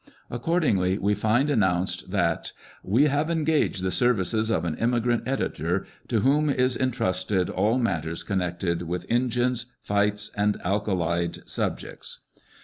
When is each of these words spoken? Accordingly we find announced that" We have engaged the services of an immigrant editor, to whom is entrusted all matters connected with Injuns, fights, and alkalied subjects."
Accordingly 0.31 0.97
we 0.97 1.13
find 1.13 1.47
announced 1.51 2.09
that" 2.09 2.53
We 2.97 3.03
have 3.05 3.29
engaged 3.29 3.83
the 3.83 3.91
services 3.91 4.49
of 4.49 4.65
an 4.65 4.75
immigrant 4.77 5.27
editor, 5.27 5.85
to 6.07 6.21
whom 6.21 6.49
is 6.49 6.75
entrusted 6.75 7.51
all 7.51 7.77
matters 7.77 8.23
connected 8.23 8.81
with 8.81 9.05
Injuns, 9.11 9.67
fights, 9.83 10.31
and 10.35 10.57
alkalied 10.65 11.47
subjects." 11.47 12.21